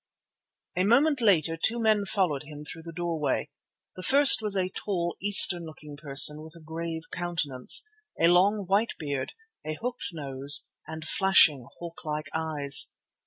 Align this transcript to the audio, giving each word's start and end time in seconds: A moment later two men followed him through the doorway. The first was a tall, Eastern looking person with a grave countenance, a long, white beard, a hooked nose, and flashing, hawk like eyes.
A 0.75 0.83
moment 0.83 1.21
later 1.21 1.55
two 1.55 1.79
men 1.79 2.05
followed 2.05 2.41
him 2.41 2.63
through 2.63 2.81
the 2.81 2.91
doorway. 2.91 3.51
The 3.95 4.01
first 4.01 4.41
was 4.41 4.57
a 4.57 4.69
tall, 4.69 5.15
Eastern 5.21 5.63
looking 5.63 5.95
person 5.95 6.41
with 6.41 6.55
a 6.55 6.59
grave 6.59 7.03
countenance, 7.11 7.87
a 8.19 8.27
long, 8.27 8.65
white 8.65 8.93
beard, 8.97 9.33
a 9.63 9.77
hooked 9.79 10.07
nose, 10.11 10.65
and 10.87 11.05
flashing, 11.07 11.67
hawk 11.77 12.03
like 12.03 12.29
eyes. 12.33 12.89